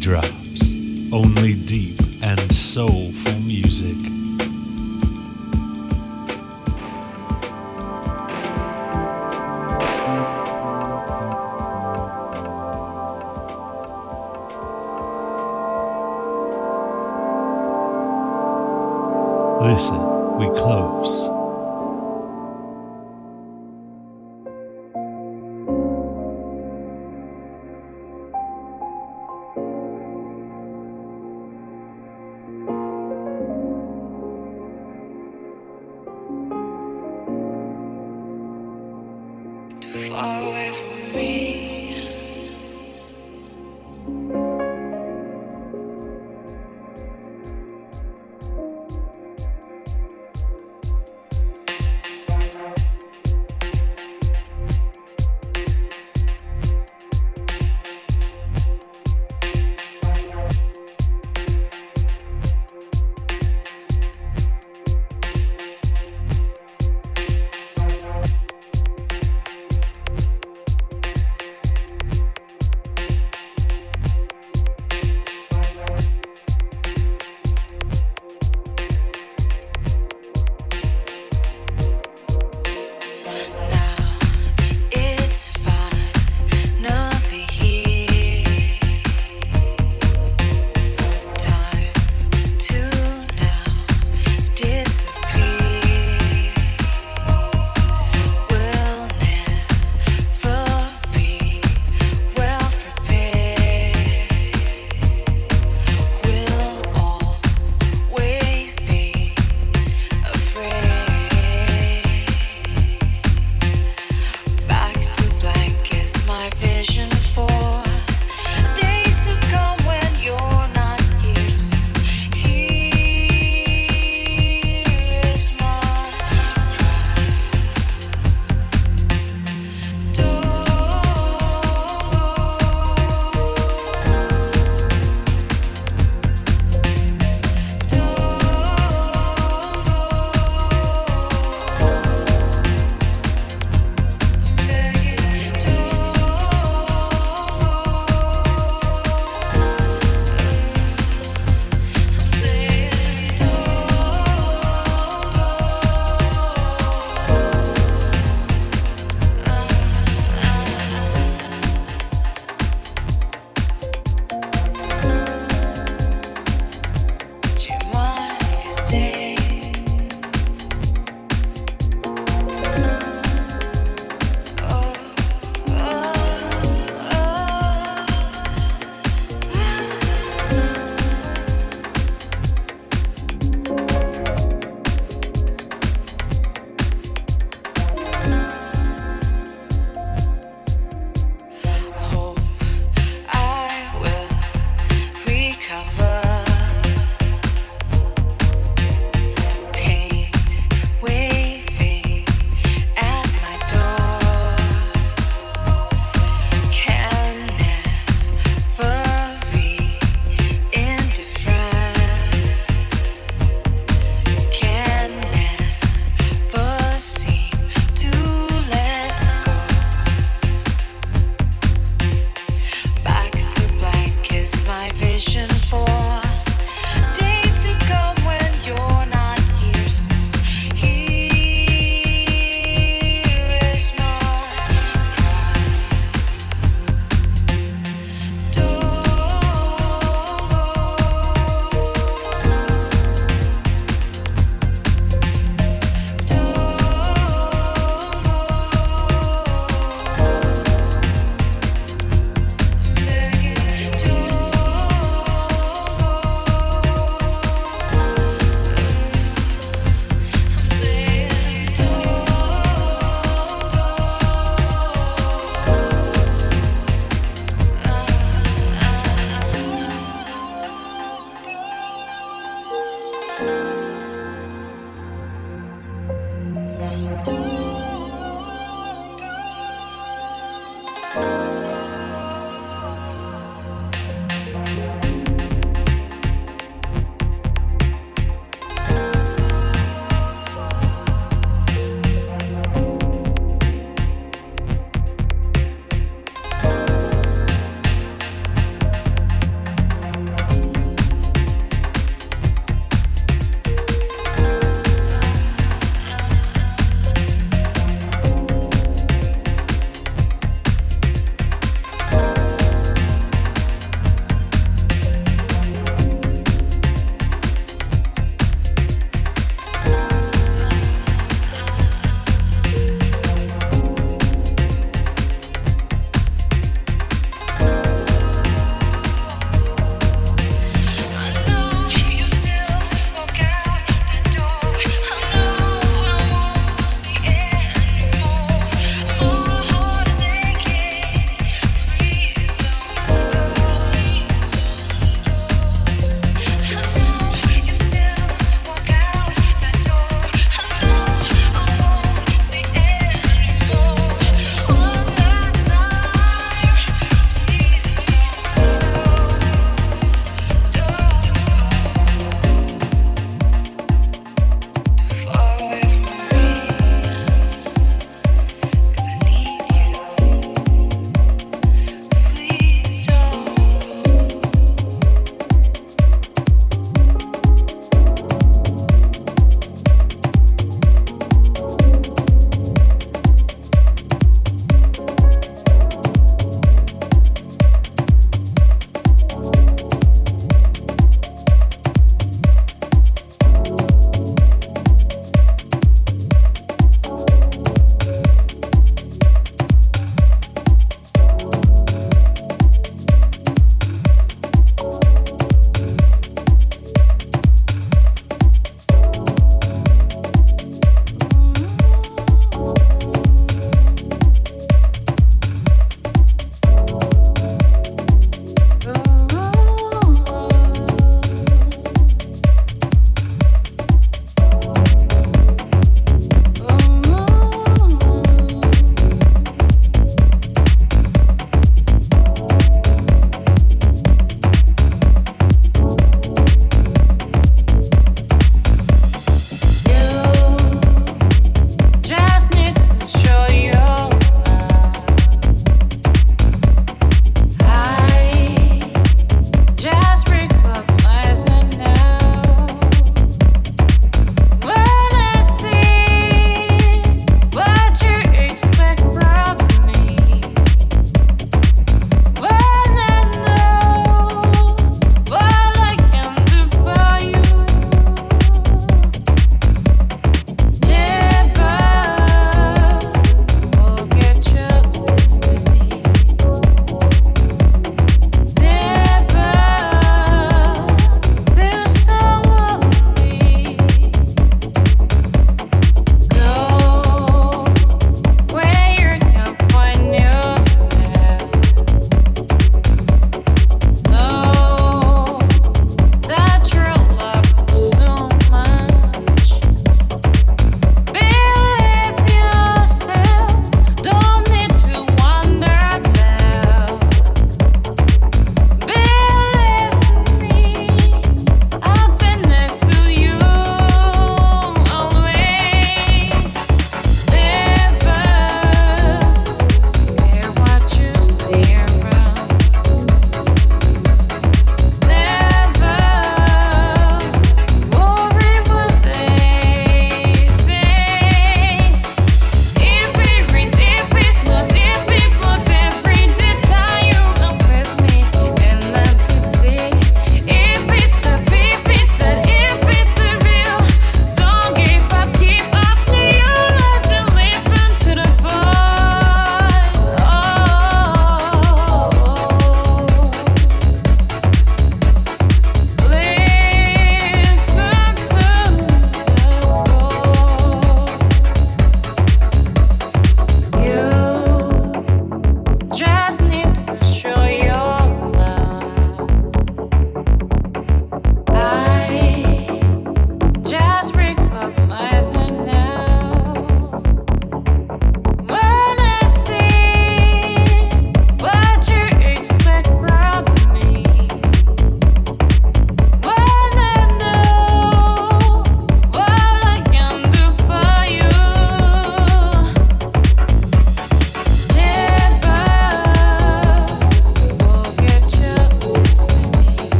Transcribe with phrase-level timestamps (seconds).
[0.00, 1.12] drops.
[1.12, 4.19] Only deep and soulful music.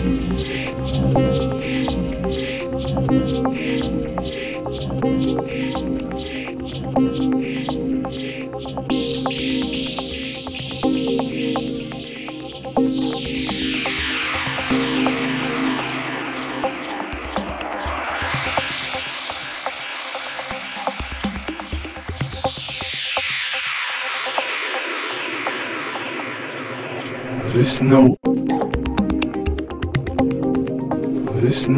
[0.00, 1.37] Thank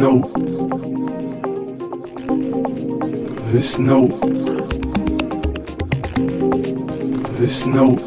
[0.01, 0.33] note.
[3.51, 4.09] This note.
[7.37, 8.01] This note.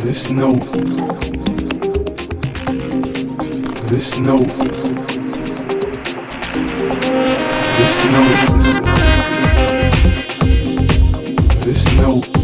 [0.00, 0.62] This note.
[3.88, 4.48] This note.
[7.74, 8.38] This note.
[11.64, 12.37] This note.